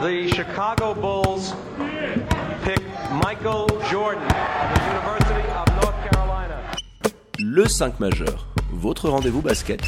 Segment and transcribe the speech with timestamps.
[0.00, 1.52] the Chicago Bulls
[2.64, 2.80] pick
[3.22, 6.58] Michael Jordan of the University of North Carolina.
[7.38, 9.82] Le 5 majeur, votre rendez-vous basket.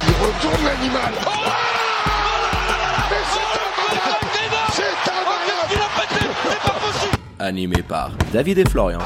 [0.00, 1.12] Il retourne l'animal.
[1.26, 1.30] Oh
[3.10, 4.96] Mais c'est incroyable C'est
[7.38, 9.00] Animé par David et Florian.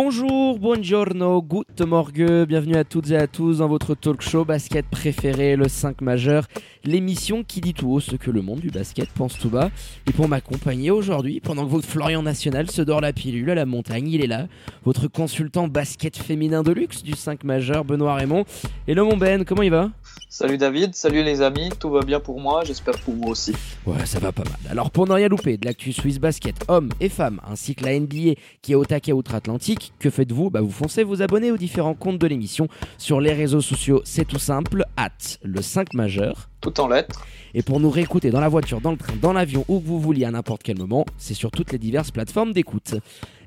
[0.00, 4.86] Bonjour, buongiorno, good morgue, bienvenue à toutes et à tous dans votre talk show basket
[4.86, 6.46] préféré, le 5 majeur,
[6.84, 9.72] l'émission qui dit tout haut ce que le monde du basket pense tout bas.
[10.06, 13.66] Et pour m'accompagner aujourd'hui, pendant que votre Florian National se dort la pilule à la
[13.66, 14.46] montagne, il est là,
[14.84, 18.44] votre consultant basket féminin de luxe du 5 majeur, Benoît Raymond.
[18.86, 19.90] Hello mon Ben, comment il va?
[20.28, 23.52] Salut David, salut les amis, tout va bien pour moi, j'espère pour moi aussi.
[23.84, 24.58] Ouais, ça va pas mal.
[24.70, 27.98] Alors pour ne rien louper de l'actu Swiss Basket, hommes et femmes, ainsi que la
[27.98, 31.94] NBA qui est au taquet outre-Atlantique, que faites-vous Bah vous foncez vous abonner aux différents
[31.94, 35.10] comptes de l'émission sur les réseaux sociaux, c'est tout simple, at
[35.42, 36.48] le 5 majeur.
[36.60, 37.26] Tout en lettres.
[37.54, 40.00] Et pour nous réécouter dans la voiture, dans le train, dans l'avion, où que vous
[40.00, 42.96] vouliez à n'importe quel moment, c'est sur toutes les diverses plateformes d'écoute.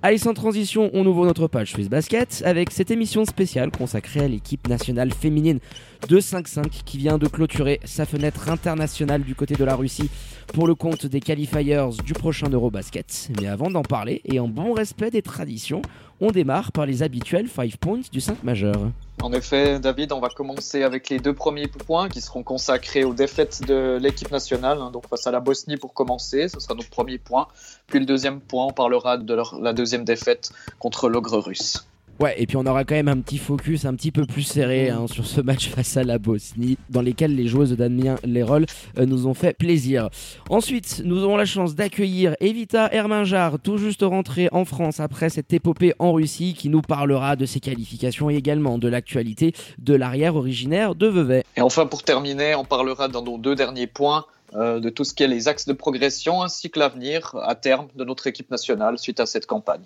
[0.01, 4.27] Allez, sans transition, on ouvre notre page Swiss Basket avec cette émission spéciale consacrée à
[4.27, 5.59] l'équipe nationale féminine
[6.07, 10.09] de 5-5 qui vient de clôturer sa fenêtre internationale du côté de la Russie
[10.53, 13.29] pour le compte des qualifiers du prochain Eurobasket.
[13.39, 15.81] Mais avant d'en parler, et en bon respect des traditions,
[16.19, 18.75] on démarre par les habituels 5 points du 5 majeur.
[19.21, 23.13] En effet, David, on va commencer avec les deux premiers points qui seront consacrés aux
[23.13, 24.79] défaites de l'équipe nationale.
[24.81, 27.47] hein, donc face à la Bosnie pour commencer, ce sera notre premier point.
[27.87, 31.85] Puis le deuxième point, on parlera de la deuxième défaite contre l'ogre russe.
[32.21, 34.89] Ouais, et puis on aura quand même un petit focus un petit peu plus serré
[34.89, 38.67] hein, sur ce match face à la Bosnie, dans lesquels les joueuses de Damien Leroll
[38.99, 40.09] euh, nous ont fait plaisir.
[40.51, 45.51] Ensuite, nous aurons la chance d'accueillir Evita Herminjar, tout juste rentrée en France après cette
[45.51, 50.35] épopée en Russie, qui nous parlera de ses qualifications et également de l'actualité de l'arrière
[50.35, 51.43] originaire de Vevey.
[51.57, 55.15] Et enfin, pour terminer, on parlera dans nos deux derniers points euh, de tout ce
[55.15, 58.99] qui est les axes de progression ainsi que l'avenir à terme de notre équipe nationale
[58.99, 59.81] suite à cette campagne.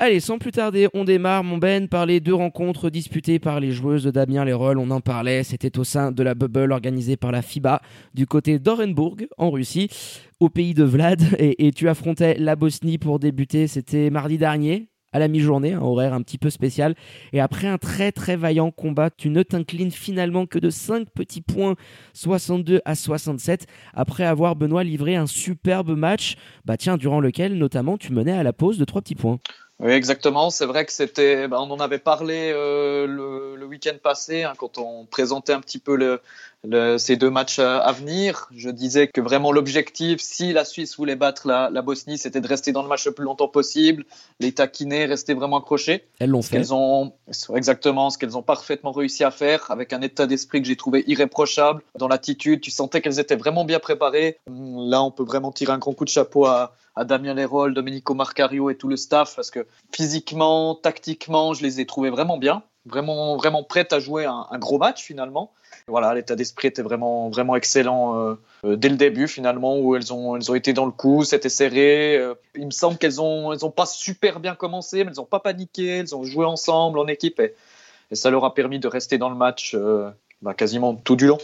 [0.00, 3.72] Allez, sans plus tarder, on démarre, mon Ben, par les deux rencontres disputées par les
[3.72, 4.78] joueuses de Damien Leroll.
[4.78, 7.82] On en parlait, c'était au sein de la bubble organisée par la FIBA
[8.14, 9.88] du côté d'Orenburg, en Russie,
[10.38, 11.20] au pays de Vlad.
[11.40, 15.80] Et, et tu affrontais la Bosnie pour débuter, c'était mardi dernier, à la mi-journée, un
[15.80, 16.94] horaire un petit peu spécial.
[17.32, 21.42] Et après un très très vaillant combat, tu ne t'inclines finalement que de 5 petits
[21.42, 21.74] points,
[22.12, 27.98] 62 à 67, après avoir, Benoît, livré un superbe match, bah tiens, durant lequel notamment
[27.98, 29.40] tu menais à la pause de 3 petits points.
[29.80, 30.50] Oui, exactement.
[30.50, 34.54] C'est vrai que c'était, ben, on en avait parlé euh, le, le week-end passé hein,
[34.58, 36.20] quand on présentait un petit peu le,
[36.64, 38.48] le, ces deux matchs à, à venir.
[38.54, 42.48] Je disais que vraiment l'objectif, si la Suisse voulait battre la, la Bosnie, c'était de
[42.48, 44.04] rester dans le match le plus longtemps possible,
[44.40, 46.04] les taquiner, rester vraiment accrochés.
[46.18, 46.56] Elles l'ont fait.
[46.56, 47.12] qu'elles ont,
[47.54, 51.04] exactement, ce qu'elles ont parfaitement réussi à faire, avec un état d'esprit que j'ai trouvé
[51.06, 51.82] irréprochable.
[51.98, 54.38] Dans l'attitude, tu sentais qu'elles étaient vraiment bien préparées.
[54.48, 57.74] Hum, Là, on peut vraiment tirer un grand coup de chapeau à, à Damien Leroll,
[57.74, 62.38] Domenico Marcario et tout le staff, parce que physiquement, tactiquement, je les ai trouvées vraiment
[62.38, 65.52] bien, vraiment, vraiment prêtes à jouer un, gros match finalement.
[65.86, 68.34] Voilà, l'état d'esprit était vraiment, vraiment excellent euh,
[68.64, 71.48] euh, dès le début finalement, où elles ont, elles ont été dans le coup, c'était
[71.48, 72.16] serré.
[72.16, 75.26] Euh, il me semble qu'elles ont, elles ont pas super bien commencé, mais elles ont
[75.26, 77.54] pas paniqué, elles ont joué ensemble en équipe et,
[78.12, 79.76] ça leur a permis de rester dans le match
[80.40, 81.36] bah, quasiment tout du long.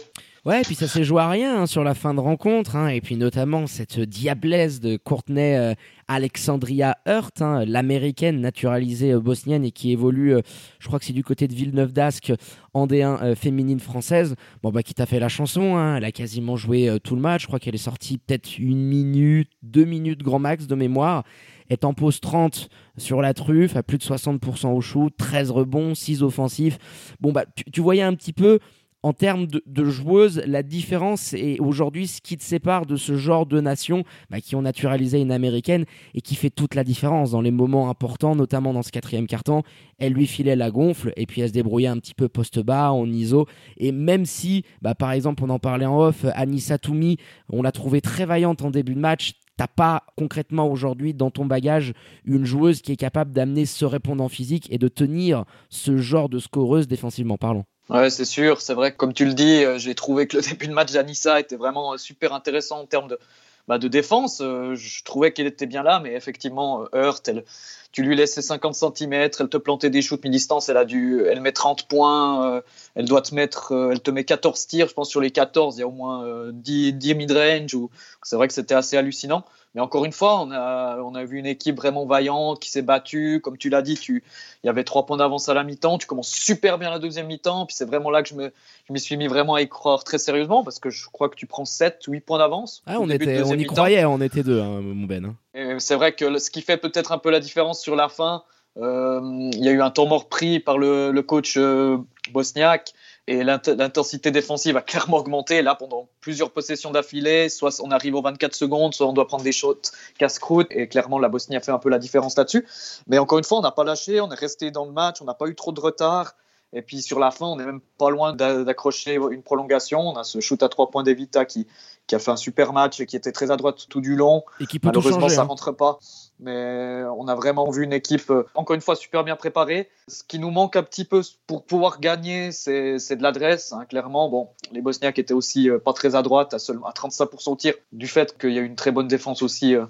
[0.45, 2.89] Ouais, et puis ça s'est joué à rien hein, sur la fin de rencontre, hein,
[2.89, 5.73] et puis notamment cette diablesse de Courtney euh,
[6.07, 10.41] Alexandria Hurt, hein, l'américaine naturalisée euh, bosnienne et qui évolue, euh,
[10.77, 12.31] je crois que c'est du côté de Villeneuve d'Ascq,
[12.75, 14.35] en D1 euh, féminine française.
[14.61, 17.41] Bon, bah, qui t'a fait la chanson, hein, elle a quasiment joué tout le match,
[17.41, 21.23] je crois qu'elle est sortie peut-être une minute, deux minutes grand max de mémoire
[21.69, 25.95] est en pause 30 sur la truffe, à plus de 60% au shoot, 13 rebonds,
[25.95, 26.77] 6 offensifs.
[27.19, 28.59] Bon, bah, tu voyais un petit peu
[29.05, 33.45] en termes de, joueuses, la différence et aujourd'hui ce qui te sépare de ce genre
[33.45, 35.85] de nations bah, qui ont naturalisé une américaine
[36.15, 39.61] et qui fait toute la différence dans les moments importants, notamment dans ce quatrième carton.
[39.99, 42.93] Elle lui filait la gonfle et puis elle se débrouillait un petit peu poste bas
[42.93, 43.45] en ISO.
[43.77, 47.17] Et même si, bah, par exemple, on en parlait en off, Anissa Toumi,
[47.49, 49.33] on l'a trouvée très vaillante en début de match.
[49.55, 51.93] T'as pas concrètement aujourd'hui dans ton bagage
[52.23, 56.39] une joueuse qui est capable d'amener ce répondant physique et de tenir ce genre de
[56.39, 57.65] scoreuse défensivement parlant.
[57.89, 58.61] Ouais, c'est sûr.
[58.61, 60.91] C'est vrai que, comme tu le dis, euh, j'ai trouvé que le début de match
[60.91, 63.19] d'Anissa était vraiment euh, super intéressant en termes de,
[63.67, 64.41] bah, de défense.
[64.41, 67.43] Euh, je trouvais qu'elle était bien là, mais effectivement, Hurt, elle,
[67.91, 71.39] tu lui laissais 50 cm, elle te plantait des shoots mi-distance, elle a dû, elle
[71.41, 72.61] met 30 points,
[72.95, 75.79] elle doit te mettre, elle te met 14 tirs, je pense sur les 14, il
[75.79, 77.77] y a au moins euh, 10, 10 mid-range.
[78.21, 79.45] C'est vrai que c'était assez hallucinant.
[79.75, 82.81] Mais encore une fois, on a, on a vu une équipe vraiment vaillante qui s'est
[82.81, 83.41] battue.
[83.43, 84.23] Comme tu l'as dit, tu,
[84.63, 85.97] il y avait trois points d'avance à la mi-temps.
[85.97, 87.65] Tu commences super bien la deuxième mi-temps.
[87.65, 88.53] Puis c'est vraiment là que je me,
[88.87, 91.35] je m'y suis mis vraiment à y croire très sérieusement parce que je crois que
[91.35, 92.83] tu prends 7, 8 points d'avance.
[92.85, 95.35] Ah, on, était, on y croyait, on était deux, hein, mon Ben.
[95.53, 95.75] Hein.
[95.79, 98.43] C'est vrai que ce qui fait peut-être un peu la différence sur la fin,
[98.77, 99.19] euh,
[99.53, 101.97] il y a eu un temps mort pris par le, le coach euh,
[102.31, 102.93] bosniaque
[103.27, 105.63] et l'intensité défensive a clairement augmenté.
[105.63, 109.43] Là, pendant plusieurs possessions d'affilée, soit on arrive aux 24 secondes, soit on doit prendre
[109.43, 109.81] des shots
[110.19, 110.67] casse-croûte.
[110.69, 112.67] Et clairement, la Bosnie a fait un peu la différence là-dessus.
[113.07, 115.25] Mais encore une fois, on n'a pas lâché, on est resté dans le match, on
[115.25, 116.35] n'a pas eu trop de retard.
[116.71, 120.01] Et puis sur la fin, on n'est même pas loin d'accrocher une prolongation.
[120.01, 121.67] On a ce shoot à trois points d'Evita qui,
[122.05, 124.43] qui a fait un super match et qui était très à droite tout du long.
[124.59, 125.45] Et qui peut Malheureusement, changer, ça hein.
[125.45, 125.99] rentre pas.
[126.39, 129.89] Mais on a vraiment vu une équipe, euh, encore une fois, super bien préparée.
[130.07, 133.71] Ce qui nous manque un petit peu pour pouvoir gagner, c'est de l'adresse.
[133.71, 136.91] hein, clairement, bon, les Bosniaques étaient aussi euh, pas très à droite, à, seulement, à
[136.91, 139.85] 35% au tir, du fait qu'il y a une très bonne défense aussi euh,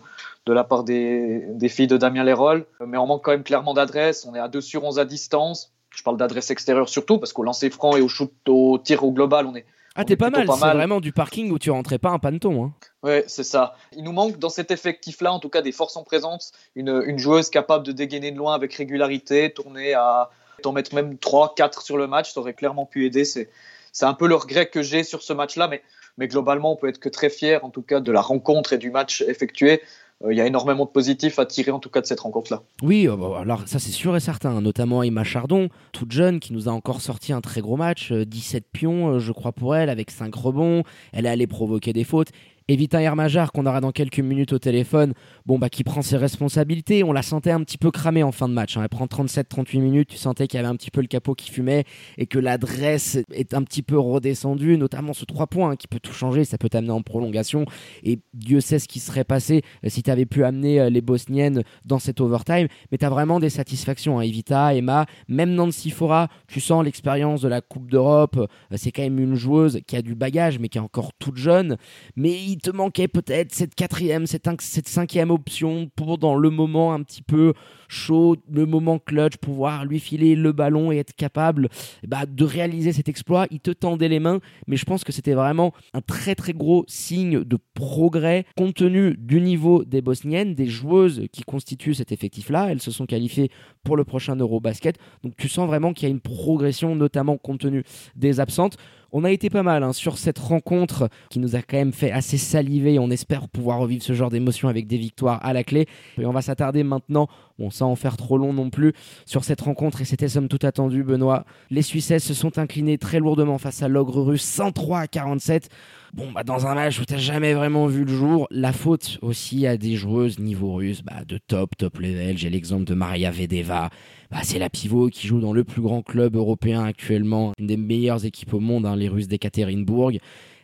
[0.45, 2.65] de la part des, des filles de Damien Leroll.
[2.86, 4.25] Mais on manque quand même clairement d'adresse.
[4.25, 5.71] On est à 2 sur 11 à distance.
[5.89, 9.12] Je parle d'adresse extérieure surtout, parce qu'au lancer franc et au shoot au tir au
[9.12, 9.65] global, on est
[9.95, 12.65] Ah, t'es pas mal, c'est vraiment du parking où tu rentrais pas un panneton.
[12.65, 12.74] Hein.
[13.01, 13.75] Ouais, c'est ça.
[13.95, 17.18] Il nous manque dans cet effectif-là, en tout cas des forces en présence, une, une
[17.18, 20.30] joueuse capable de dégainer de loin avec régularité, tourner à
[20.62, 23.24] t'en mettre même 3, 4 sur le match, ça aurait clairement pu aider.
[23.24, 23.50] C'est,
[23.94, 25.81] c'est un peu le regret que j'ai sur ce match-là, mais,
[26.18, 28.77] mais globalement, on peut être que très fier, en tout cas, de la rencontre et
[28.77, 29.81] du match effectué.
[30.23, 32.63] Euh, Il y a énormément de positifs à tirer, en tout cas, de cette rencontre-là.
[32.81, 36.39] Oui, euh, bon, alors ça c'est sûr et certain, hein, notamment Emma Chardon, toute jeune,
[36.39, 39.51] qui nous a encore sorti un très gros match, euh, 17 pions, euh, je crois,
[39.51, 42.29] pour elle, avec 5 rebonds, elle est allée provoquer des fautes.
[42.67, 45.13] Evita Hermajar, qu'on aura dans quelques minutes au téléphone,
[45.45, 48.50] bon bah qui prend ses responsabilités, on la sentait un petit peu cramée en fin
[48.50, 48.75] de match.
[48.75, 48.81] hein.
[48.81, 51.51] Elle prend 37-38 minutes, tu sentais qu'il y avait un petit peu le capot qui
[51.51, 51.83] fumait
[52.17, 56.00] et que l'adresse est un petit peu redescendue, notamment ce 3 points hein, qui peut
[56.00, 57.65] tout changer, ça peut t'amener en prolongation.
[58.03, 61.01] Et Dieu sait ce qui serait passé euh, si tu avais pu amener euh, les
[61.01, 62.67] Bosniennes dans cet overtime.
[62.91, 64.17] Mais tu as vraiment des satisfactions.
[64.17, 64.23] hein.
[64.23, 68.38] Evita, Emma, même Nancy Fora, tu sens l'expérience de la Coupe d'Europe.
[68.38, 71.38] Euh, C'est quand même une joueuse qui a du bagage, mais qui est encore toute
[71.38, 71.77] jeune.
[72.15, 74.48] Mais il te manquait peut-être cette quatrième, cette,
[74.88, 77.54] cinquième option pour dans le moment un petit peu
[77.90, 81.68] chaud, le moment clutch, pouvoir lui filer le ballon et être capable
[82.02, 83.46] eh bah, de réaliser cet exploit.
[83.52, 86.86] Il te tendait les mains, mais je pense que c'était vraiment un très très gros
[86.88, 92.72] signe de progrès compte tenu du niveau des Bosniennes, des joueuses qui constituent cet effectif-là.
[92.72, 93.51] Elles se sont qualifiées
[93.84, 94.98] pour le prochain Eurobasket.
[95.24, 97.84] Donc tu sens vraiment qu'il y a une progression, notamment compte tenu
[98.16, 98.78] des absentes.
[99.17, 102.12] On a été pas mal hein, sur cette rencontre qui nous a quand même fait
[102.12, 103.00] assez saliver.
[103.00, 105.88] On espère pouvoir revivre ce genre d'émotion avec des victoires à la clé.
[106.17, 108.91] Et on va s'attarder maintenant, bon sans en faire trop long non plus,
[109.25, 111.45] sur cette rencontre et c'était somme toute attendu Benoît.
[111.69, 115.69] Les Suissesses se sont inclinés très lourdement face à l'ogre russe 103 à 47.
[116.13, 119.65] Bon, bah, dans un match où t'as jamais vraiment vu le jour, la faute aussi
[119.65, 122.38] à des joueuses niveau russe, bah, de top, top level.
[122.38, 123.89] J'ai l'exemple de Maria Vedeva.
[124.36, 127.78] Bah, c'est la pivot qui joue dans le plus grand club européen actuellement, une des
[127.78, 130.12] meilleures équipes au monde, hein, les Russes d'Ekaterinbourg.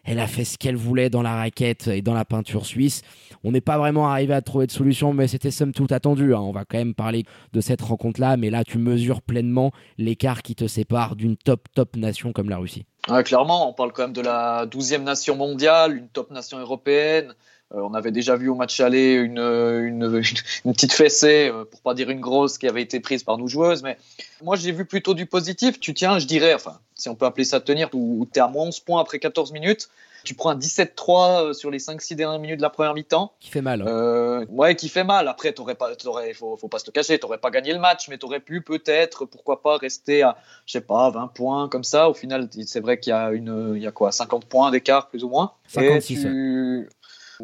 [0.03, 3.01] Elle a fait ce qu'elle voulait dans la raquette et dans la peinture suisse.
[3.45, 6.35] On n'est pas vraiment arrivé à trouver de solution, mais c'était somme toute attendu.
[6.35, 6.41] hein.
[6.41, 7.23] On va quand même parler
[7.53, 11.95] de cette rencontre-là, mais là, tu mesures pleinement l'écart qui te sépare d'une top, top
[11.95, 12.83] nation comme la Russie.
[13.23, 17.33] Clairement, on parle quand même de la 12e nation mondiale, une top nation européenne.
[17.73, 20.23] Euh, on avait déjà vu au match aller une, une, une,
[20.65, 23.47] une petite fessée, euh, pour pas dire une grosse, qui avait été prise par nos
[23.47, 23.83] joueuses.
[23.83, 23.97] Mais
[24.43, 25.79] moi, j'ai vu plutôt du positif.
[25.79, 28.47] Tu tiens, je dirais, enfin, si on peut appeler ça tenir, où, tu es à
[28.47, 29.89] moins 11 points après 14 minutes.
[30.23, 33.33] Tu prends un 17-3 euh, sur les 5-6 dernières minutes de la première mi-temps.
[33.39, 33.81] Qui fait mal.
[33.81, 33.85] hein.
[33.87, 35.27] Euh, ouais, qui fait mal.
[35.27, 38.07] Après, t'aurais pas, t'aurais, faut, faut pas se le cacher, t'aurais pas gagné le match,
[38.07, 40.37] mais t'aurais pu peut-être, pourquoi pas, rester à,
[40.67, 42.07] je sais pas, 20 points comme ça.
[42.07, 45.09] Au final, c'est vrai qu'il y a une, il y a quoi, 50 points d'écart
[45.09, 45.53] plus ou moins.
[45.69, 46.89] 56, Et tu...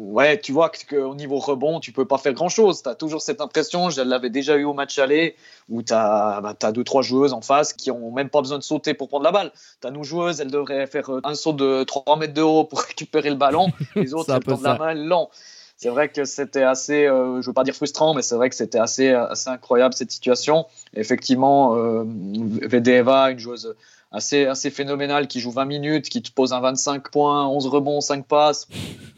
[0.00, 2.84] Ouais, tu vois qu'au niveau rebond, tu peux pas faire grand chose.
[2.84, 5.34] Tu as toujours cette impression, je l'avais déjà eu au match aller,
[5.68, 8.58] où tu as, bah, t'as deux, trois joueuses en face qui ont même pas besoin
[8.58, 9.50] de sauter pour prendre la balle.
[9.80, 12.62] Tu as nos joueuses, elles devraient faire euh, un saut de 3 mètres de haut
[12.62, 13.72] pour récupérer le ballon.
[13.96, 15.28] Les autres, elles peu tendent la main, elles l'ont.
[15.76, 18.54] C'est vrai que c'était assez, euh, je veux pas dire frustrant, mais c'est vrai que
[18.54, 20.66] c'était assez, assez incroyable cette situation.
[20.94, 23.74] Effectivement, euh, Vedeva, une joueuse
[24.10, 28.00] assez, assez phénoménale qui joue 20 minutes, qui te pose un 25 points, 11 rebonds,
[28.00, 28.68] 5 passes,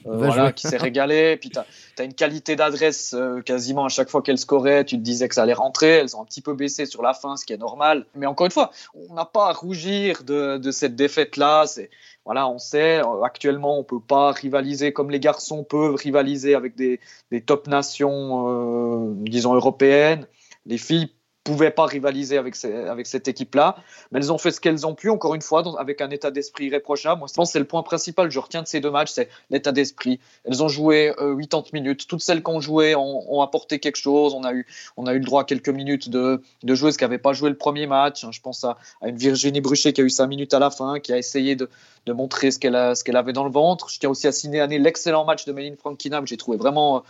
[0.06, 1.36] euh, voilà, qui s'est régalé.
[1.36, 5.02] Puis tu as, une qualité d'adresse euh, quasiment à chaque fois qu'elle scorait, tu te
[5.02, 5.98] disais que ça allait rentrer.
[5.98, 8.06] Elles ont un petit peu baissé sur la fin, ce qui est normal.
[8.14, 11.66] Mais encore une fois, on n'a pas à rougir de, de cette défaite-là.
[11.66, 11.90] C'est
[12.24, 16.76] voilà, on sait, euh, actuellement, on peut pas rivaliser comme les garçons peuvent rivaliser avec
[16.76, 20.26] des, des top nations, euh, disons, européennes.
[20.66, 21.12] Les filles
[21.44, 23.76] pouvaient pas rivaliser avec, avec cette équipe-là.
[24.10, 26.66] Mais elles ont fait ce qu'elles ont pu, encore une fois, avec un état d'esprit
[26.66, 27.18] irréprochable.
[27.18, 29.10] Moi, je pense que c'est le point principal que je retiens de ces deux matchs,
[29.12, 30.20] c'est l'état d'esprit.
[30.44, 32.06] Elles ont joué 80 minutes.
[32.06, 34.34] Toutes celles qui ont joué ont, apporté quelque chose.
[34.34, 34.66] On a eu,
[34.96, 37.48] on a eu le droit à quelques minutes de, de joueuses qui n'avaient pas joué
[37.48, 38.26] le premier match.
[38.30, 41.00] Je pense à, à, une Virginie Bruchet qui a eu 5 minutes à la fin,
[41.00, 41.70] qui a essayé de,
[42.06, 42.76] de montrer ce qu'elle
[43.16, 43.88] avait dans le ventre.
[43.88, 47.02] Je tiens aussi à signaler l'excellent match de Méline Frankina que j'ai trouvé vraiment,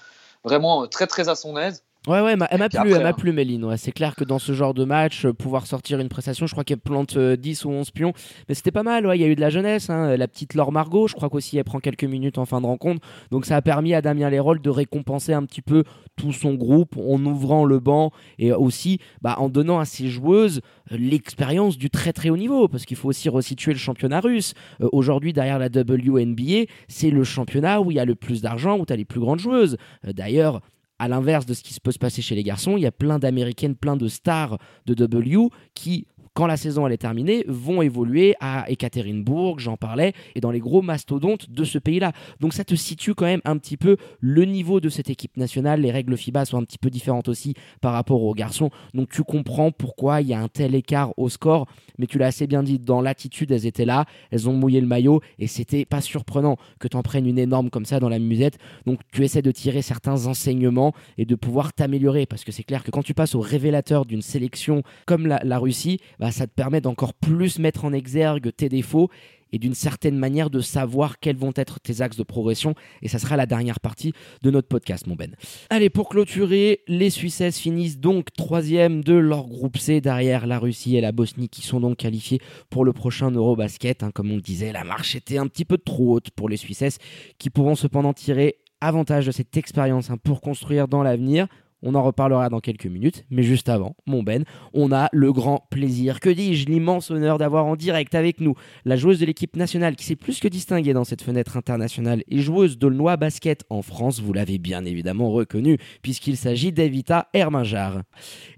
[0.45, 1.83] vraiment très, très à son aise.
[2.07, 3.63] Ouais, ouais, elle m'a plu, elle m'a plu, Méline.
[3.63, 6.53] Ouais, c'est clair que dans ce genre de match, euh, pouvoir sortir une prestation, je
[6.53, 8.15] crois qu'elle plante 10 euh, ou 11 pions,
[8.49, 9.07] mais c'était pas mal.
[9.07, 9.91] Ouais, il y a eu de la jeunesse.
[9.91, 10.17] Hein.
[10.17, 13.07] La petite Laure Margot, je crois qu'aussi elle prend quelques minutes en fin de rencontre.
[13.31, 15.85] Donc ça a permis à Damien Leroll de récompenser un petit peu
[16.17, 20.63] tout son groupe en ouvrant le banc et aussi bah, en donnant à ses joueuses
[20.93, 24.55] euh, l'expérience du très très haut niveau, parce qu'il faut aussi resituer le championnat russe.
[24.81, 28.87] Aujourd'hui, derrière la WNBA, c'est le championnat où il y a le plus d'argent, où
[28.87, 29.77] tu as les plus grandes joueuses.
[30.03, 30.63] D'ailleurs,
[31.01, 32.93] à l'inverse de ce qui se peut se passer chez les garçons, il y a
[32.93, 36.07] plein d'américaines, plein de stars de W qui
[36.41, 40.59] quand la saison elle est terminée, vont évoluer à Ekaterinbourg, j'en parlais, et dans les
[40.59, 42.13] gros mastodontes de ce pays-là.
[42.41, 45.83] Donc ça te situe quand même un petit peu le niveau de cette équipe nationale.
[45.83, 48.71] Les règles FIBA sont un petit peu différentes aussi par rapport aux garçons.
[48.95, 51.67] Donc tu comprends pourquoi il y a un tel écart au score.
[51.99, 54.87] Mais tu l'as assez bien dit, dans l'attitude, elles étaient là, elles ont mouillé le
[54.87, 58.19] maillot, et c'était pas surprenant que tu en prennes une énorme comme ça dans la
[58.19, 58.57] musette.
[58.87, 62.83] Donc tu essaies de tirer certains enseignements et de pouvoir t'améliorer, parce que c'est clair
[62.83, 66.53] que quand tu passes au révélateur d'une sélection comme la, la Russie, bah, ça te
[66.53, 69.11] permet d'encore plus mettre en exergue tes défauts
[69.53, 72.75] et d'une certaine manière de savoir quels vont être tes axes de progression.
[73.03, 75.35] Et ça sera la dernière partie de notre podcast, mon Ben.
[75.71, 80.97] Allez, pour clôturer, les Suissesses finissent donc troisième de leur groupe C derrière la Russie
[80.97, 84.03] et la Bosnie qui sont donc qualifiés pour le prochain Eurobasket.
[84.03, 84.11] Hein.
[84.13, 86.99] comme on le disait, la marche était un petit peu trop haute pour les Suissesses
[87.39, 91.47] qui pourront cependant tirer avantage de cette expérience hein, pour construire dans l'avenir.
[91.83, 94.45] On en reparlera dans quelques minutes, mais juste avant, mon Ben,
[94.75, 98.97] on a le grand plaisir, que dis-je, l'immense honneur d'avoir en direct avec nous la
[98.97, 102.77] joueuse de l'équipe nationale qui s'est plus que distinguée dans cette fenêtre internationale et joueuse
[102.77, 108.03] d'Aulnois Basket en France, vous l'avez bien évidemment reconnu, puisqu'il s'agit d'Evita Herminjar.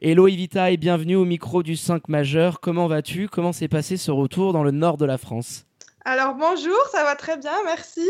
[0.01, 3.29] Hello Evita et bienvenue au micro du 5 majeur, comment vas-tu?
[3.29, 5.67] Comment s'est passé ce retour dans le nord de la France?
[6.05, 8.09] Alors bonjour, ça va très bien, merci.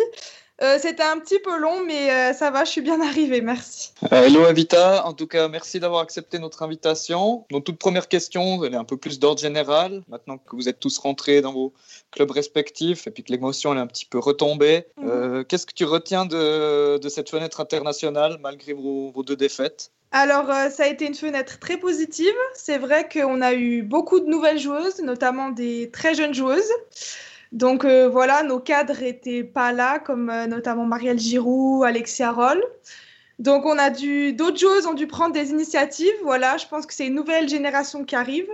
[0.63, 3.93] Euh, c'était un petit peu long, mais euh, ça va, je suis bien arrivée, merci.
[4.13, 7.45] Euh, hello Avita, en tout cas, merci d'avoir accepté notre invitation.
[7.51, 10.05] Donc, toute première question, elle est un peu plus d'ordre général.
[10.09, 11.73] Maintenant que vous êtes tous rentrés dans vos
[12.13, 15.45] clubs respectifs et puis que l'émotion est un petit peu retombée, mhm.
[15.47, 19.91] qu'est-ce que tu retiens de, cette fenêtre internationale malgré vos, vos deux défaites?
[20.13, 22.35] Alors, ça a été une fenêtre très positive.
[22.55, 26.71] C'est vrai qu'on a eu beaucoup de nouvelles joueuses, notamment des très jeunes joueuses.
[27.53, 32.63] Donc euh, voilà, nos cadres étaient pas là, comme euh, notamment Marielle Giroud, Alexia Roll.
[33.39, 36.15] Donc on a dû, d'autres joueuses ont dû prendre des initiatives.
[36.23, 38.47] Voilà, je pense que c'est une nouvelle génération qui arrive.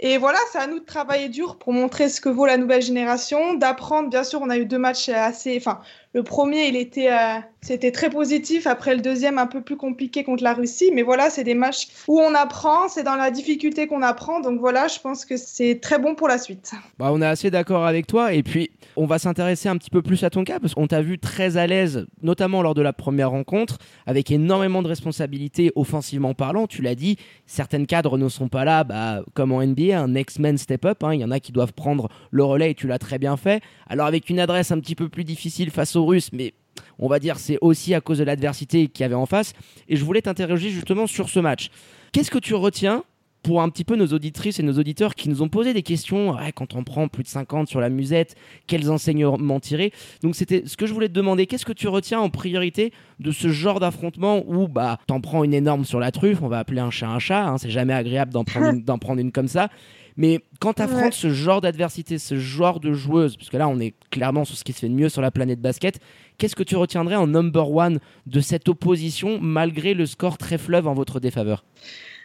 [0.00, 2.82] Et voilà, c'est à nous de travailler dur pour montrer ce que vaut la nouvelle
[2.82, 4.10] génération, d'apprendre.
[4.10, 5.80] Bien sûr, on a eu deux matchs assez, enfin,
[6.14, 8.66] le premier, euh, c'était très positif.
[8.66, 10.90] Après le deuxième, un peu plus compliqué contre la Russie.
[10.92, 12.88] Mais voilà, c'est des matchs où on apprend.
[12.88, 14.40] C'est dans la difficulté qu'on apprend.
[14.40, 16.72] Donc voilà, je pense que c'est très bon pour la suite.
[16.98, 18.34] Bah, on est assez d'accord avec toi.
[18.34, 21.00] Et puis, on va s'intéresser un petit peu plus à ton cas parce qu'on t'a
[21.00, 26.34] vu très à l'aise, notamment lors de la première rencontre, avec énormément de responsabilités offensivement
[26.34, 26.66] parlant.
[26.66, 27.16] Tu l'as dit,
[27.46, 31.02] certaines cadres ne sont pas là, bah, comme en NBA, un X-Men step up.
[31.04, 31.14] Hein.
[31.14, 33.62] Il y en a qui doivent prendre le relais et tu l'as très bien fait.
[33.88, 36.54] Alors, avec une adresse un petit peu plus difficile face au russe, mais
[36.98, 39.52] on va dire c'est aussi à cause de l'adversité qu'il y avait en face.
[39.88, 41.70] Et je voulais t'interroger justement sur ce match.
[42.12, 43.04] Qu'est-ce que tu retiens
[43.42, 46.36] pour un petit peu nos auditrices et nos auditeurs qui nous ont posé des questions
[46.54, 49.92] quand on prend plus de 50 sur la musette, quels enseignements tirer?
[50.22, 53.30] Donc c'était ce que je voulais te demander, qu'est-ce que tu retiens en priorité de
[53.30, 56.80] ce genre d'affrontement où bah t'en prends une énorme sur la truffe, on va appeler
[56.80, 59.70] un chat un chat, hein, c'est jamais agréable d'en prendre, une, prendre une comme ça,
[60.16, 63.78] mais quand tu affrontes ce genre d'adversité, ce genre de joueuse, parce que là on
[63.80, 66.00] est clairement sur ce qui se fait de mieux sur la planète basket,
[66.38, 70.86] qu'est-ce que tu retiendrais en number one de cette opposition malgré le score très fleuve
[70.86, 71.64] en votre défaveur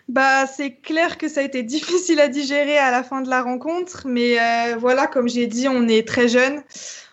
[0.07, 3.41] bah, c'est clair que ça a été difficile à digérer à la fin de la
[3.41, 6.63] rencontre, mais euh, voilà, comme j'ai dit, on est très jeune.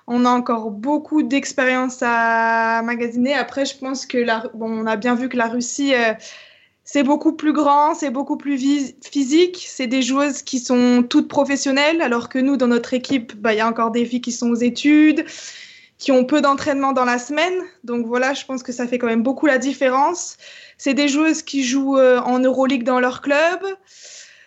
[0.06, 3.34] On a encore beaucoup d'expérience à magasiner.
[3.34, 6.12] Après, je pense que la, bon, on a bien vu que la Russie, euh,
[6.84, 8.58] c'est beaucoup plus grand, c'est beaucoup plus
[9.02, 9.64] physique.
[9.66, 13.56] C'est des joueuses qui sont toutes professionnelles, alors que nous, dans notre équipe, bah, il
[13.56, 15.24] y a encore des filles qui sont aux études,
[15.96, 17.54] qui ont peu d'entraînement dans la semaine.
[17.84, 20.36] Donc voilà, je pense que ça fait quand même beaucoup la différence.
[20.76, 23.60] C'est des joueuses qui jouent euh, en Euroleague dans leur club.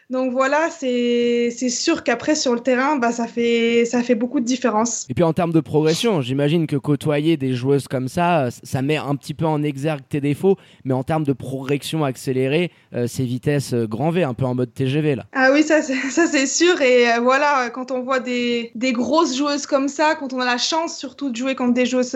[0.09, 4.45] Donc voilà, c'est sûr qu'après sur le terrain, bah, ça, fait, ça fait beaucoup de
[4.45, 5.05] différence.
[5.09, 8.95] Et puis en termes de progression, j'imagine que côtoyer des joueuses comme ça, ça met
[8.95, 13.25] un petit peu en exergue tes défauts, mais en termes de progression accélérée, euh, c'est
[13.25, 15.25] vitesse euh, grand V, un peu en mode TGV là.
[15.33, 16.81] Ah oui, ça c'est sûr.
[16.81, 20.45] Et euh, voilà, quand on voit des, des, grosses joueuses comme ça, quand on a
[20.45, 22.15] la chance surtout de jouer contre des joueuses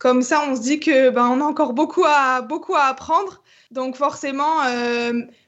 [0.00, 3.40] comme ça, on se dit que ben, on a encore beaucoup à, beaucoup à apprendre.
[3.70, 4.64] Donc forcément,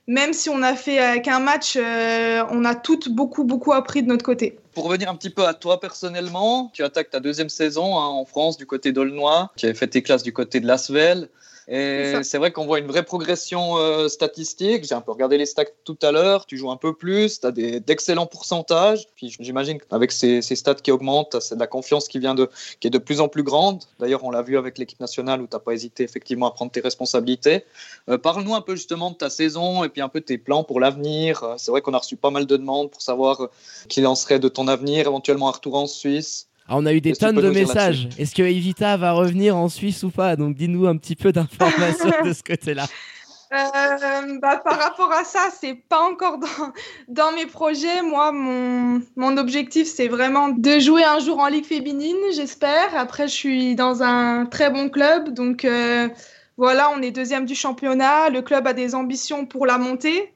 [0.06, 4.08] même si on a fait qu'un match, euh, on a toutes beaucoup, beaucoup appris de
[4.08, 4.58] notre côté.
[4.74, 8.24] Pour revenir un petit peu à toi personnellement, tu attaques ta deuxième saison hein, en
[8.24, 9.50] France du côté d'Aulnois.
[9.56, 11.28] Tu avais fait tes classes du côté de Lasvel.
[11.68, 14.84] Et c'est vrai qu'on voit une vraie progression euh, statistique.
[14.84, 16.46] J'ai un peu regardé les stats tout à l'heure.
[16.46, 19.06] Tu joues un peu plus, tu as d'excellents pourcentages.
[19.14, 22.50] Puis j'imagine qu'avec ces, ces, stats qui augmentent, c'est de la confiance qui, vient de,
[22.80, 23.84] qui est de plus en plus grande.
[24.00, 26.72] D'ailleurs, on l'a vu avec l'équipe nationale où tu n'as pas hésité effectivement à prendre
[26.72, 27.64] tes responsabilités.
[28.08, 30.80] Euh, parle-nous un peu justement de ta saison et puis un peu tes plans pour
[30.80, 31.42] l'avenir.
[31.44, 33.48] Euh, c'est vrai qu'on a reçu pas mal de demandes pour savoir
[33.88, 36.48] qui en serait de ton avenir, éventuellement un retour en Suisse.
[36.72, 38.08] Ah, on a eu des tonnes de messages.
[38.16, 40.36] Est-ce que Evita va revenir en Suisse ou pas?
[40.36, 42.86] Donc dis-nous un petit peu d'informations de ce côté-là.
[43.52, 46.72] Euh, bah, par rapport à ça, c'est pas encore dans,
[47.08, 48.00] dans mes projets.
[48.00, 52.96] Moi, mon, mon objectif, c'est vraiment de jouer un jour en Ligue féminine, j'espère.
[52.96, 55.34] Après, je suis dans un très bon club.
[55.34, 56.08] Donc euh,
[56.56, 58.30] voilà, on est deuxième du championnat.
[58.30, 60.32] Le club a des ambitions pour la montée.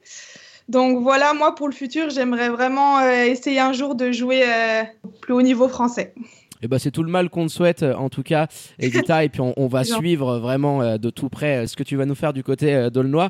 [0.69, 4.83] Donc voilà, moi pour le futur, j'aimerais vraiment euh, essayer un jour de jouer euh,
[5.21, 6.13] plus haut niveau français.
[6.61, 8.47] Eh ben, c'est tout le mal qu'on te souhaite, euh, en tout cas,
[8.79, 9.23] Edita.
[9.23, 12.33] et puis on, va suivre vraiment de tout près ce que tu vas nous faire
[12.33, 13.29] du côté d'Aulnois.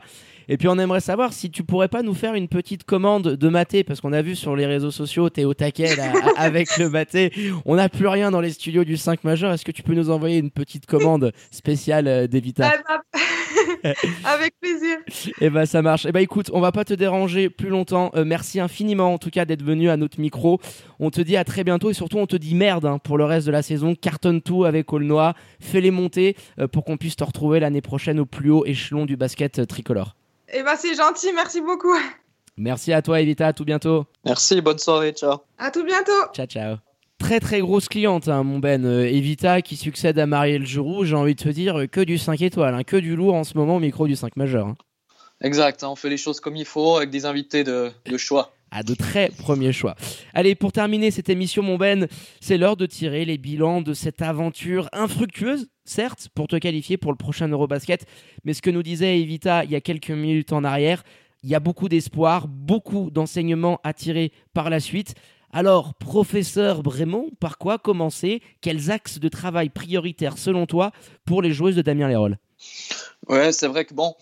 [0.50, 3.50] Et puis on aimerait savoir si tu pourrais pas nous faire une petite commande de
[3.50, 5.96] maté, parce qu'on a vu sur les réseaux sociaux, t'es au taquet
[6.38, 7.32] avec le maté.
[7.66, 9.52] On n'a plus rien dans les studios du 5 majeur.
[9.52, 13.20] Est-ce que tu peux nous envoyer une petite commande spéciale d'Evita ah, bah,
[14.26, 14.98] Avec plaisir.
[15.08, 16.06] Et eh ben ça marche.
[16.06, 18.12] Et eh ben écoute, on va pas te déranger plus longtemps.
[18.16, 20.60] Euh, merci infiniment en tout cas d'être venu à notre micro.
[21.00, 23.26] On te dit à très bientôt et surtout on te dit merde hein, pour le
[23.26, 23.96] reste de la saison.
[23.96, 25.34] Cartonne tout avec Aulnois.
[25.60, 29.18] Fais-les monter euh, pour qu'on puisse te retrouver l'année prochaine au plus haut échelon du
[29.18, 30.16] basket euh, tricolore.
[30.50, 31.96] Et eh ben c'est gentil, merci beaucoup.
[32.58, 34.06] Merci à toi Evita, à tout bientôt.
[34.26, 35.40] Merci, bonne soirée, ciao.
[35.58, 36.12] À tout bientôt.
[36.34, 36.78] Ciao ciao
[37.20, 38.86] très très grosse cliente, hein, mon Ben.
[38.86, 42.42] Euh, Evita qui succède à Marielle Giroud, j'ai envie de te dire que du 5
[42.42, 44.68] étoiles, hein, que du lourd en ce moment au micro du 5 majeur.
[44.68, 44.76] Hein.
[45.42, 48.54] Exact, on fait les choses comme il faut avec des invités de, choix.
[48.72, 49.96] À de très premiers choix.
[50.34, 52.08] Allez, pour terminer cette émission, mon Ben,
[52.42, 57.12] c'est l'heure de tirer les bilans de cette aventure infructueuse, certes, pour te qualifier pour
[57.12, 58.06] le prochain Eurobasket.
[58.44, 61.04] Mais ce que nous disait Evita il y a quelques minutes en arrière,
[61.44, 65.16] il y a beaucoup d'espoir, beaucoup d'enseignements à tirer par la suite.
[65.52, 68.42] Alors, professeur Brémond, par quoi commencer?
[68.62, 70.92] Quels axes de travail prioritaires selon toi
[71.26, 72.38] pour les joueuses de Damien Lérol?
[73.28, 74.16] Ouais, c'est vrai que bon,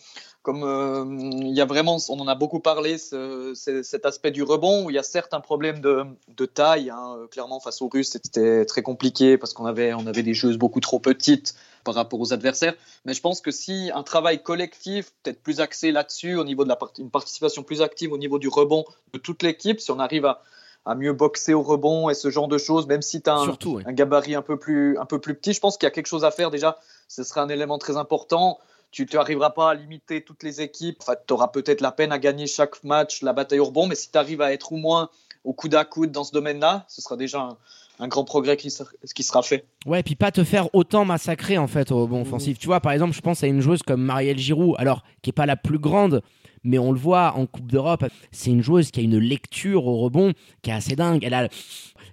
[0.45, 1.03] comme euh,
[1.41, 4.93] il y a vraiment, on en a beaucoup parlé, cet aspect du rebond où il
[4.93, 6.91] y a certes un problème de, taille.
[6.91, 10.57] Hein, clairement, face aux Russes, c'était très compliqué parce qu'on avait, on avait des joueuses
[10.57, 12.75] beaucoup trop petites par rapport aux adversaires.
[13.05, 16.69] Mais je pense que si un travail collectif, peut-être plus axé là-dessus, au niveau de
[16.69, 20.25] la une participation plus active au niveau du rebond de toute l'équipe, si on arrive
[20.25, 20.43] à
[20.85, 23.93] à mieux boxer au rebond et ce genre de choses, même si tu as un,
[23.93, 25.53] gabarit un peu, plus, un peu plus petit.
[25.53, 26.77] Je pense qu'il y a quelque chose à faire déjà.
[27.07, 28.59] Ce sera un élément très important.
[28.95, 30.99] Tu n'arriveras pas à limiter toutes les équipes.
[31.01, 33.95] Enfin, tu auras peut-être la peine à gagner chaque match la bataille au rebond, mais
[33.95, 35.09] si tu arrives à être au moins
[35.43, 37.49] au coude à coude dans ce domaine-là, ce sera déjà
[37.99, 38.73] un, grand progrès qui,
[39.13, 39.65] qui, sera fait.
[39.85, 42.57] Ouais, et puis pas te faire autant massacrer en fait au rebond offensif.
[42.57, 45.33] Tu vois, par exemple, je pense à une joueuse comme Marielle Giroud, alors qui est
[45.33, 46.21] pas la plus grande,
[46.63, 49.97] mais on le voit en Coupe d'Europe, c'est une joueuse qui a une lecture au
[49.97, 50.31] rebond
[50.61, 51.21] qui est assez dingue.
[51.25, 51.49] Elle a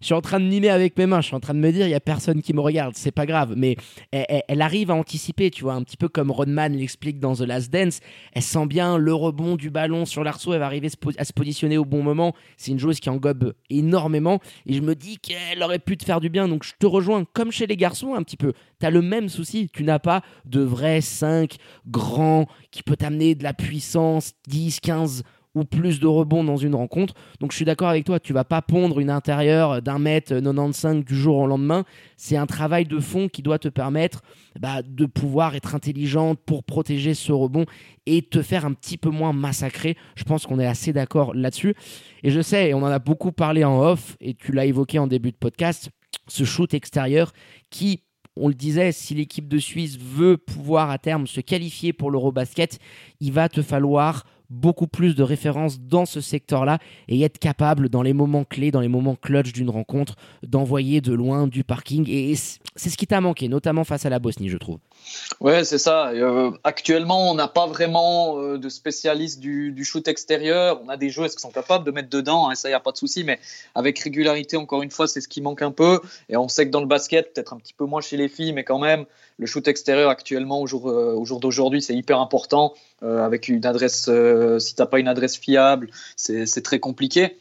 [0.02, 1.70] je suis en train de mimer avec mes mains, je suis en train de me
[1.70, 3.76] dire, il y a personne qui me regarde, c'est pas grave, mais
[4.10, 7.72] elle, arrive à anticiper, tu vois, un petit peu comme Rodman l'explique dans The Last
[7.72, 8.00] Dance.
[8.32, 10.88] Elle sent bien le rebond du ballon sur l'arceau, elle va arriver
[11.18, 12.34] à se positionner au bon moment.
[12.56, 16.20] C'est une joueuse qui engobe énormément, et je me dis qu'elle aurait pu te faire
[16.20, 18.52] du bien, donc je te rejoins, comme chez les garçons un petit peu.
[18.80, 23.36] Tu as le même souci, tu n'as pas de vrai 5 grands qui peut t'amener
[23.36, 25.22] de la puissance, 10, 15
[25.54, 27.14] ou plus de rebonds dans une rencontre.
[27.40, 31.04] Donc je suis d'accord avec toi, tu vas pas pondre une intérieure d'un mètre 95
[31.04, 31.84] du jour au lendemain.
[32.16, 34.22] C'est un travail de fond qui doit te permettre
[34.58, 37.66] bah, de pouvoir être intelligente pour protéger ce rebond
[38.06, 39.96] et te faire un petit peu moins massacrer.
[40.14, 41.74] Je pense qu'on est assez d'accord là-dessus.
[42.22, 45.06] Et je sais, on en a beaucoup parlé en off, et tu l'as évoqué en
[45.06, 45.90] début de podcast,
[46.28, 47.32] ce shoot extérieur
[47.70, 48.02] qui
[48.36, 52.78] on le disait, si l'équipe de Suisse veut pouvoir à terme se qualifier pour l'Eurobasket,
[53.20, 58.02] il va te falloir beaucoup plus de références dans ce secteur-là et être capable, dans
[58.02, 62.08] les moments clés, dans les moments clutch d'une rencontre, d'envoyer de loin du parking.
[62.08, 64.78] Et c'est ce qui t'a manqué, notamment face à la Bosnie, je trouve.
[65.40, 66.10] Ouais, c'est ça.
[66.10, 70.80] Euh, actuellement, on n'a pas vraiment euh, de spécialistes du, shoot extérieur.
[70.84, 72.80] On a des joueurs qui sont capables de mettre dedans, hein, ça, il n'y a
[72.80, 73.24] pas de souci.
[73.24, 73.40] Mais
[73.74, 76.00] avec régularité, encore une fois, c'est ce qui manque un peu.
[76.28, 78.52] Et on sait que dans le basket, peut-être un petit peu moins chez les filles,
[78.52, 79.06] mais quand même,
[79.38, 82.74] le shoot extérieur actuellement, au jour, euh, au jour d'aujourd'hui, c'est hyper important.
[83.02, 84.08] avec une adresse,
[84.58, 87.36] si tu n'as pas une adresse fiable, c'est très compliqué.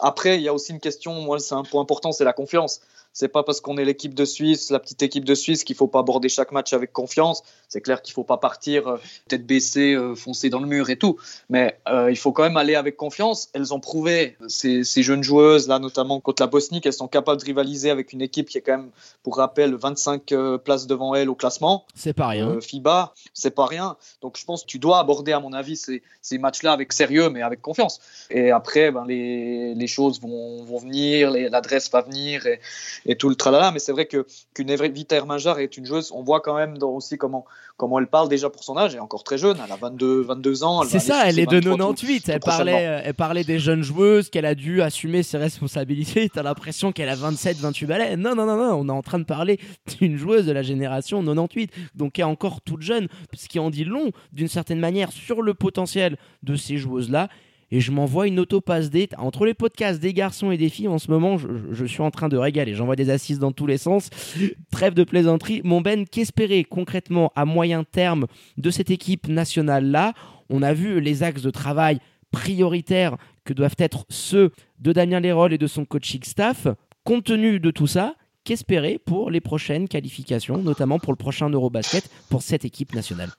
[0.00, 2.80] Après, il y a aussi une question, moi, c'est un point important, c'est la confiance.
[3.12, 5.86] C'est pas parce qu'on est l'équipe de Suisse, la petite équipe de Suisse, qu'il faut
[5.86, 7.42] pas aborder chaque match avec confiance.
[7.68, 8.96] C'est clair qu'il faut pas partir euh,
[9.28, 11.18] tête baissée, euh, foncer dans le mur et tout.
[11.50, 13.48] Mais euh, il faut quand même aller avec confiance.
[13.52, 17.46] Elles ont prouvé, ces, jeunes joueuses, là notamment contre la Bosnie, qu'elles sont capables de
[17.46, 18.90] rivaliser avec une équipe qui est quand même,
[19.22, 20.32] pour rappel, 25
[20.64, 21.84] places devant elle au classement.
[21.94, 22.60] C'est pas rien.
[22.60, 23.96] FIBA, c'est pas rien.
[24.22, 27.30] Donc je pense que tu dois aborder, à mon avis, ces, ces matchs-là avec sérieux,
[27.30, 28.00] mais avec confiance.
[28.30, 32.46] Et après, ben, les, les choses vont, vont venir, l'adresse va venir.
[32.46, 32.60] Et,
[33.04, 33.70] et tout le tralala.
[33.72, 37.44] Mais c'est vrai qu'une Evita Hermangard est une joueuse, on voit quand même aussi comment,
[37.76, 38.92] comment elle parle déjà pour son âge.
[38.92, 40.82] Elle est encore très jeune, elle a 22, 22 ans.
[40.84, 42.28] C'est ça, elle est de 98.
[42.28, 46.28] elle, parlait, elle parlait des jeunes joueuses, qu'elle a dû assumer ses responsabilités.
[46.34, 48.16] T'as l'impression qu'elle a 27, 28 balais.
[48.16, 49.60] Non, non, non, non, on est en train de parler
[50.00, 53.70] d'une joueuse de la génération 98, donc elle est encore toute jeune, ce qui en
[53.70, 57.28] dit long d'une certaine manière sur le potentiel de ces joueuses-là
[57.70, 58.90] et je m'envoie une auto-passe.
[59.18, 62.28] Entre les podcasts des garçons et des filles, en ce moment, je, suis en train
[62.28, 62.74] de régaler.
[62.74, 64.10] J'envoie des assises dans tous les sens.
[64.70, 65.60] Trêve de plaisanterie.
[65.64, 68.26] Mon Ben, qu'espérer concrètement à moyen terme
[68.56, 70.14] de cette équipe nationale-là?
[70.48, 71.98] On a vu les axes de travail
[72.30, 76.68] prioritaires que doivent être ceux de Damien Lérol et de son coaching staff.
[77.04, 82.08] Compte tenu de tout ça, qu'espérer pour les prochaines qualifications, notamment pour le prochain Eurobasket
[82.28, 83.30] pour cette équipe nationale?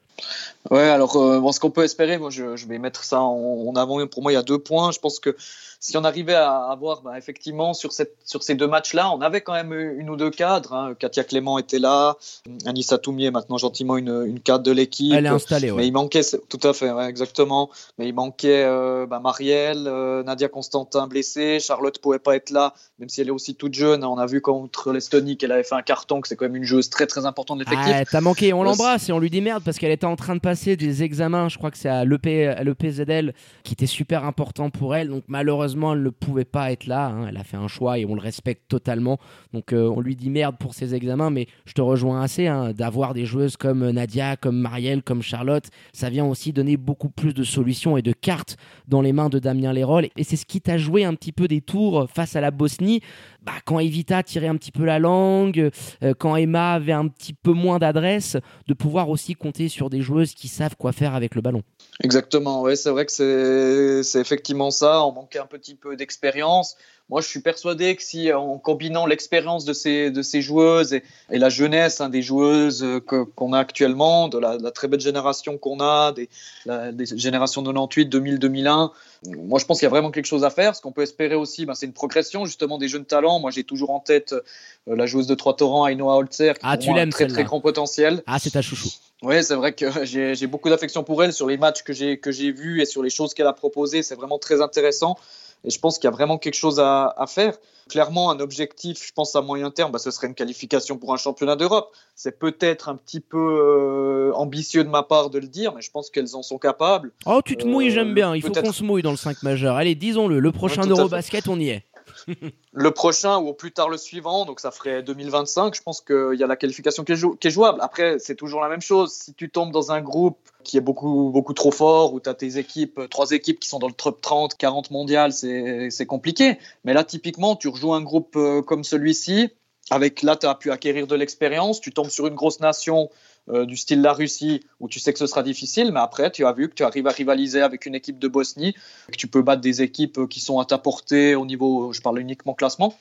[0.70, 4.06] Ouais, alors euh, ce qu'on peut espérer, moi je, vais mettre ça en, avant.
[4.08, 4.92] Pour moi, il y a deux points.
[4.92, 5.36] Je pense que
[5.80, 9.42] si on arrivait à avoir bah, effectivement sur, cette, sur ces deux matchs-là, on avait
[9.42, 10.74] quand même une ou deux cadres.
[10.74, 10.96] Hein.
[10.98, 12.18] Katia Clément était là,
[12.66, 15.14] Anissa Toumier maintenant gentiment une, une cadre de l'équipe.
[15.14, 17.70] Elle est installée, Mais il manquait, tout à fait, exactement.
[17.98, 22.74] Mais il manquait euh, bah, Marielle, euh, Nadia Constantin blessée, Charlotte pouvait pas être là,
[23.00, 24.04] même si elle est aussi toute jeune.
[24.04, 26.64] On a vu contre l'Estonie qu'elle avait fait un carton, que c'est quand même une
[26.64, 27.94] joueuse très très importante de l'effectif.
[27.96, 30.36] Ah, t'as manqué, on l'embrasse et on lui dit merde parce qu'elle était en train
[30.36, 34.96] de passer des examens, je crois que c'est à l'EPZL, qui était super important pour
[34.96, 35.10] elle.
[35.10, 37.08] Donc malheureusement, elle ne pouvait pas être là.
[37.08, 37.28] Hein.
[37.28, 39.18] Elle a fait un choix et on le respecte totalement.
[39.54, 42.74] Donc euh, on lui dit merde pour ses examens, mais je te rejoins assez hein,
[42.74, 45.66] d'avoir des joueuses comme Nadia, comme Marielle, comme Charlotte.
[45.94, 49.40] Ça vient aussi donner beaucoup plus de solutions et de cartes dans les mains de
[49.40, 50.08] Damien Lérol.
[50.16, 53.02] Et c'est ce qui t'a joué un petit peu des tours face à la Bosnie.
[53.48, 55.70] Bah, quand Evita tirait un petit peu la langue,
[56.04, 58.36] euh, quand Emma avait un petit peu moins d'adresse,
[58.68, 61.64] de pouvoir aussi compter sur des joueuses qui savent quoi faire avec le ballon.
[62.04, 65.04] Exactement, ouais, c'est vrai que c'est effectivement ça.
[65.04, 66.78] On manquait un petit peu d'expérience.
[67.10, 71.04] Moi, je suis persuadé que si, en combinant l'expérience de ces, de ces joueuses et,
[71.30, 75.80] la jeunesse hein, des joueuses euh, qu'on a actuellement, de la, très belle génération qu'on
[75.80, 76.30] a, des,
[76.66, 78.92] des générations 98, 2000, 2001,
[79.26, 80.76] moi, je pense qu'il y a vraiment quelque chose à faire.
[80.76, 83.40] Ce qu'on peut espérer aussi, ben, c'est une progression justement des jeunes talents.
[83.40, 87.00] Moi, j'ai toujours en tête euh, la joueuse de Trois-Torrents, Ainoa Holzer, qui ah, a
[87.00, 88.24] un très très grand potentiel.
[88.28, 88.90] Ah, c'est ta chouchou.
[89.24, 92.32] Oui, c'est vrai que j'ai beaucoup d'affection pour elle sur les matchs que j'ai que
[92.32, 94.04] j'ai vus et sur les choses qu'elle a proposées.
[94.04, 95.18] C'est vraiment très intéressant.
[95.64, 97.58] Et je pense qu'il y a vraiment quelque chose à, faire.
[97.90, 101.18] Clairement, un objectif, je pense à moyen terme, bah, ce serait une qualification pour un
[101.18, 101.94] championnat d'Europe.
[102.16, 105.90] C'est peut-être un petit peu euh, ambitieux de ma part de le dire, mais je
[105.90, 107.12] pense qu'elles en sont capables.
[107.26, 108.36] Oh, tu te mouilles, j'aime bien.
[108.36, 109.78] Il faut qu'on se mouille dans le 5 majeur.
[109.78, 111.84] Allez, disons-le, le prochain Eurobasket, on y est.
[112.74, 115.76] le prochain ou au plus tard le suivant, donc ça ferait 2025.
[115.76, 117.80] Je pense qu'il y a la qualification qui est, jouable.
[117.82, 119.14] Après, c'est toujours la même chose.
[119.14, 122.34] Si tu tombes dans un groupe qui est beaucoup, beaucoup trop fort, où tu as
[122.34, 126.58] tes équipes, trois équipes qui sont dans le top 30, 40 mondial, c'est compliqué.
[126.84, 129.50] Mais là, typiquement, tu rejoues un groupe euh, comme celui-ci.
[129.90, 131.80] Avec là, tu as pu acquérir de l'expérience.
[131.80, 133.10] Tu tombes sur une grosse nation
[133.50, 136.46] euh, du style la Russie, où tu sais que ce sera difficile, mais après, tu
[136.46, 138.74] as vu que tu arrives à rivaliser avec une équipe de Bosnie,
[139.12, 142.20] que tu peux battre des équipes qui sont à ta portée au niveau, je parle
[142.20, 142.94] uniquement classement.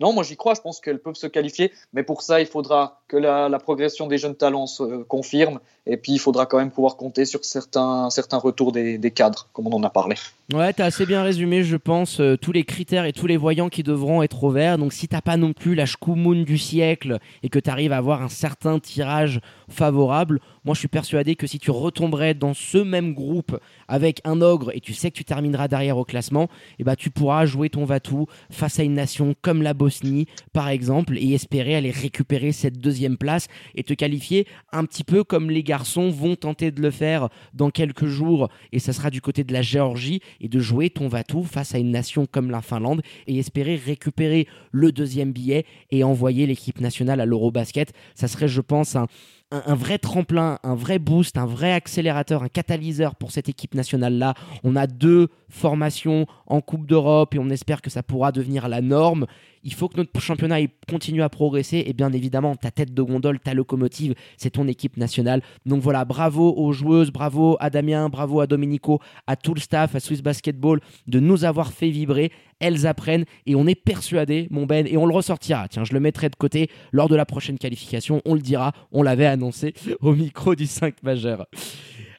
[0.00, 3.00] Non, moi j'y crois, je pense qu'elles peuvent se qualifier, mais pour ça, il faudra
[3.06, 6.96] que la, progression des jeunes talents se confirme, et puis il faudra quand même pouvoir
[6.96, 10.16] compter sur certains, certains retours des, cadres, comme on en a parlé.
[10.52, 13.36] Ouais, tu as assez bien résumé, je pense, euh, tous les critères et tous les
[13.36, 14.78] voyants qui devront être au vert.
[14.78, 17.98] Donc si t'as pas non plus la Shkumun du siècle et que tu arrives à
[17.98, 20.40] avoir un certain tirage favorable, favorable.
[20.64, 24.74] Moi, je suis persuadé que si tu retomberais dans ce même groupe avec un ogre
[24.74, 27.84] et tu sais que tu termineras derrière au classement, eh ben, tu pourras jouer ton
[27.84, 32.78] Vatou face à une nation comme la Bosnie, par exemple, et espérer aller récupérer cette
[32.78, 36.90] deuxième place et te qualifier un petit peu comme les garçons vont tenter de le
[36.90, 40.90] faire dans quelques jours, et ça sera du côté de la Géorgie, et de jouer
[40.90, 45.66] ton Vatou face à une nation comme la Finlande et espérer récupérer le deuxième billet
[45.90, 47.92] et envoyer l'équipe nationale à l'Eurobasket.
[48.14, 49.06] Ça serait, je pense, un,
[49.52, 54.34] un, vrai tremplin, un vrai boost, un vrai accélérateur, un catalyseur pour cette équipe nationale-là.
[54.64, 58.80] On a deux formations en Coupe d'Europe et on espère que ça pourra devenir la
[58.80, 59.26] norme.
[59.64, 63.38] Il faut que notre championnat continue à progresser et bien évidemment, ta tête de gondole,
[63.38, 65.42] ta locomotive, c'est ton équipe nationale.
[65.66, 69.94] Donc voilà, bravo aux joueuses, bravo à Damien, bravo à Domenico, à tout le staff,
[69.94, 72.32] à Swiss Basketball de nous avoir fait vibrer.
[72.60, 75.68] Elles apprennent et on est persuadé, mon Ben, et on le ressortira.
[75.68, 78.20] Tiens, je le mettrai de côté lors de la prochaine qualification.
[78.24, 81.46] On le dira, on l'avait annoncé au micro du 5 majeur.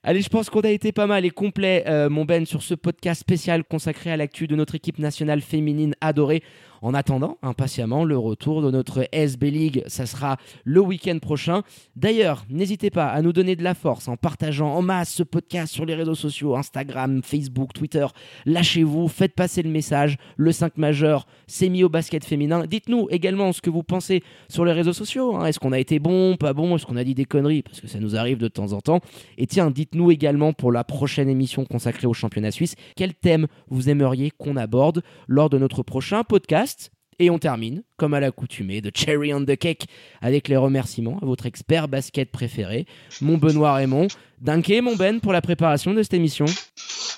[0.05, 2.73] Allez, je pense qu'on a été pas mal et complet, euh, mon Ben, sur ce
[2.73, 6.43] podcast spécial consacré à l'actu de notre équipe nationale féminine adorée.
[6.83, 11.61] En attendant impatiemment le retour de notre SB League, ça sera le week-end prochain.
[11.95, 15.73] D'ailleurs, n'hésitez pas à nous donner de la force en partageant en masse ce podcast
[15.73, 18.05] sur les réseaux sociaux, Instagram, Facebook, Twitter.
[18.45, 20.17] Lâchez-vous, faites passer le message.
[20.35, 22.65] Le 5 majeur s'est mis au basket féminin.
[22.65, 25.37] Dites-nous également ce que vous pensez sur les réseaux sociaux.
[25.37, 25.45] Hein.
[25.45, 26.75] Est-ce qu'on a été bon, pas bon?
[26.75, 27.61] Est-ce qu'on a dit des conneries?
[27.61, 28.99] Parce que ça nous arrive de temps en temps.
[29.37, 33.89] Et tiens, dites-nous également pour la prochaine émission consacrée au championnat suisse, quel thème vous
[33.89, 36.72] aimeriez qu'on aborde lors de notre prochain podcast.
[37.19, 39.85] Et on termine, comme à l'accoutumée, de Cherry on the Cake,
[40.21, 42.85] avec les remerciements à votre expert basket préféré,
[43.21, 44.07] mon Benoît Raymond.
[44.41, 46.45] Danke, mon Ben, pour la préparation de cette émission.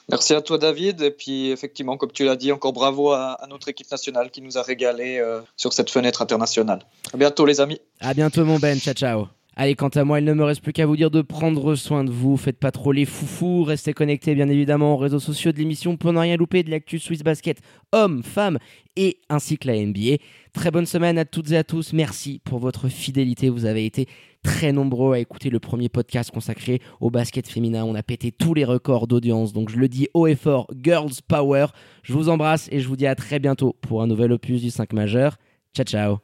[0.10, 1.02] Merci à toi, David.
[1.02, 4.58] Et puis, effectivement, comme tu l'as dit, encore bravo à, notre équipe nationale qui nous
[4.58, 6.80] a régalé euh, sur cette fenêtre internationale.
[7.14, 7.80] À bientôt, les amis.
[8.00, 8.80] À bientôt, mon Ben.
[8.80, 9.28] Ciao, ciao.
[9.58, 12.04] Allez, quant à moi, il ne me reste plus qu'à vous dire de prendre soin
[12.04, 12.36] de vous.
[12.36, 13.64] Faites pas trop les foufous.
[13.64, 17.00] Restez connectés, bien évidemment, aux réseaux sociaux de l'émission pour ne rien louper de l'actu
[17.00, 17.62] Swiss Basket,
[17.94, 18.58] hommes, femmes
[18.98, 20.18] et ainsi que la NBA.
[20.52, 21.94] Très bonne semaine à toutes et à tous.
[21.94, 23.50] Merci pour votre fidélité.
[23.50, 24.08] Vous avez été
[24.44, 27.86] très nombreux à écouter le premier podcast consacré au basket féminin.
[27.86, 29.54] On a pété tous les records d'audience.
[29.54, 31.68] Donc je le dis haut et fort, Girls Power.
[32.04, 34.70] Je vous embrasse et je vous dis à très bientôt pour un nouvel opus du
[34.70, 35.38] 5 majeur.
[35.74, 36.18] Ciao, ciao.